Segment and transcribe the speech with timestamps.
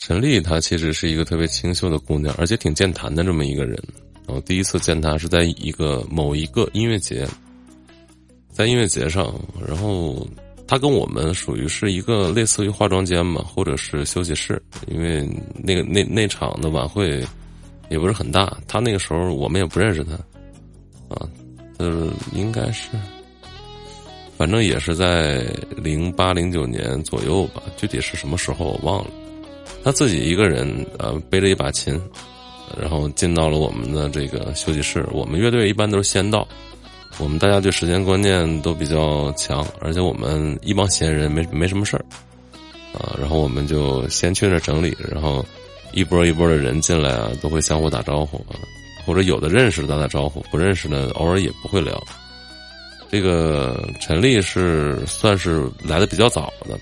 [0.00, 3.78] 陈丽她其实是一个特别清秀的姑娘，而且挺健谈的这么一个人。
[4.26, 7.28] 然后第一次见她是在一个某一个音乐节，
[8.50, 10.26] 在音乐节上，然后
[10.66, 17.22] 她跟我们属于是一个类似于化妆间嘛，或者是休息室，因为那个那那场的晚会
[17.90, 20.14] 也不是很大，她那个时候我们也不认识她，
[21.14, 21.28] 啊，
[21.76, 22.88] 呃，应该是，
[24.38, 25.42] 反正也是在
[25.76, 29.10] 零八零九年左右吧，具体是什么时候我忘了。
[29.82, 32.00] 他自己一个人，呃，背着一把琴，
[32.78, 35.06] 然后进到了我们的这个休息室。
[35.12, 36.46] 我们乐队一般都是先到，
[37.18, 42.04] 我们大家对时间观念都比较强，而且我们一帮闲人没没什么事儿，
[42.92, 45.44] 啊，然后我们就先去那整理，然后
[45.92, 48.44] 一波一波的人进来啊，都会相互打招呼，
[49.06, 52.02] 或者有的认识打打招呼，不认识的偶尔也不会聊。
[53.10, 56.78] 这个陈丽是算是来的比较早的。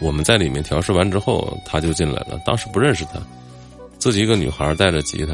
[0.00, 2.40] 我们在里面调试完之后，他就进来了。
[2.44, 3.20] 当时不认识他，
[3.98, 5.32] 自己一个女孩带着吉他，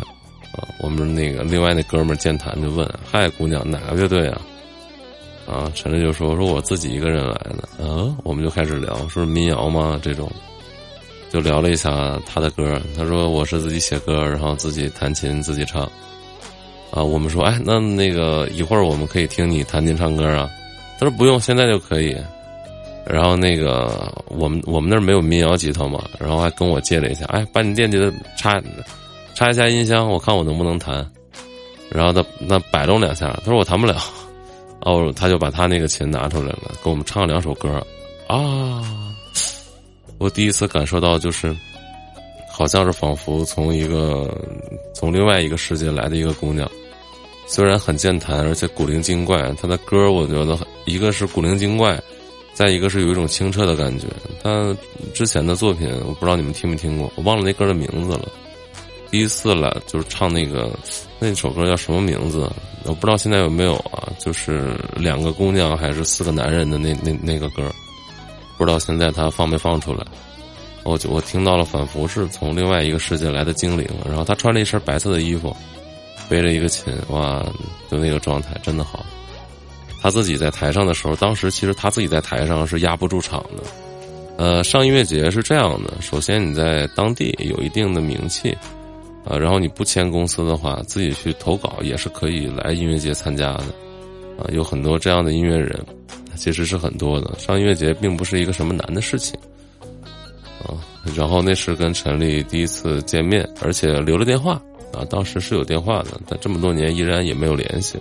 [0.59, 4.41] 啊，我们那个另外那哥们儿健谈就问：“嗨，姑娘，哪个乐队啊？”
[5.47, 10.01] 啊，陈丽就说：“说我自己一个人来的。”嗯，我们就开始聊，说民谣吗？
[10.03, 10.29] 这种，
[11.31, 12.83] 就聊了一下他的歌。
[12.97, 15.85] 他说我是自己写歌，然后自己弹琴自己唱。
[16.91, 20.51] 啊，我们说：“哎，那那个一会儿我们可以听你弹琴唱歌啊？”
[20.99, 22.17] 他说：“不用，现在就可以。”
[23.09, 28.61] 然后那个我们我们那儿没有民谣吉他嘛，然后还跟我借了一下，哎，把你电吉他插
[29.35, 31.09] 插一下音箱，我看我能不能弹。
[31.89, 33.97] 然后他那摆弄两下，他说我弹不了，
[34.83, 37.81] 哦，他就把他那个琴拿出来了，给我们唱了两首歌。
[38.27, 39.15] 啊，
[40.19, 41.57] 我第一次感受到就是，
[42.51, 44.37] 好像是仿佛从一个
[44.93, 46.69] 从另外一个世界来的一个姑娘，
[47.47, 51.97] 虽然很健谈，而且古灵精怪，她的歌我觉得一个是古灵精怪。
[52.57, 54.07] 再一个是有一种清澈的感觉，
[54.43, 54.75] 他
[55.13, 58.27] 之前的作品我不知道你们听没听过，我忘了那歌的名字了。
[59.11, 60.73] 第一次来就是唱那个
[61.19, 62.51] 那首歌叫什么名字？
[62.85, 64.09] 我不知道现在有没有啊？
[64.19, 67.71] 就是两个姑娘还是四个男人的那那那个歌，
[68.57, 70.03] 不知道现在他放没放出来。
[70.83, 73.87] 我就我听到了，仿佛是从另外一个世界来的精灵。
[74.07, 75.55] 然后他穿了一身白色的衣服，
[76.27, 77.45] 背着一个琴，哇，
[77.91, 79.05] 就那个状态真的好。
[80.07, 83.65] 他自己在台上的时候，当时其实他自己在台上是压不住场的。
[84.37, 88.57] 呃，上音乐节是这样的：首先你在当地有一定的名气，
[89.25, 93.65] 啊，然后你不签公司的话，自己去投稿也是可以来音乐节参加的。
[94.39, 95.85] 啊，有很多这样的音乐人，
[96.37, 97.37] 其实是很多的。
[97.37, 99.37] 上音乐节并不是一个什么难的事情。
[100.63, 100.79] 啊，
[101.17, 104.53] 然后那是跟陈丽第一次见面，而且留了电话。
[104.93, 107.99] 啊，当时是有电话的，但这么多年依然也没有联系。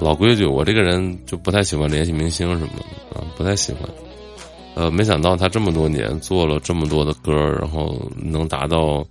[0.00, 3.82] 老规矩，我这个人就不太喜欢联系明星什么的啊，不太喜欢。
[4.74, 9.06] 呃，没想到他这么多年做了这么多的歌，然后能达到，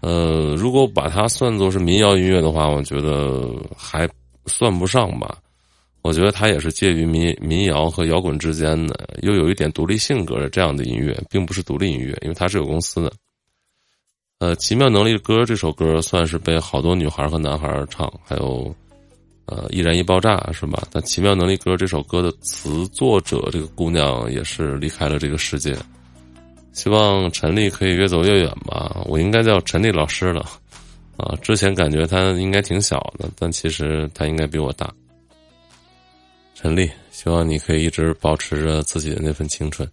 [0.00, 4.08] 呃，如果把它算作是民谣音乐的话，我觉得还
[4.46, 5.36] 算不上吧。
[6.02, 13.12] 我觉得他也是介于民民谣和摇滚之间的，又有一点独立性格的这样的音乐，并不是独立音乐，因为他是有公司的。
[14.38, 18.72] 呃，奇妙能力歌这首歌算是被好多女孩和男孩唱，还有。
[19.50, 20.80] 呃，易燃易爆炸是吧？
[20.92, 25.76] 但《奇妙能力歌》这首歌的词作者这个姑娘也是离开了这个世界。
[26.72, 29.02] 希望陈丽可以越走越远吧。
[29.06, 30.48] 我应该叫陈丽老师了。
[31.16, 34.88] 啊，之前感觉她应该挺小的，但其实她应该比我大。
[36.54, 39.86] 陈丽，希望你可以一直保持着自己的那份青春。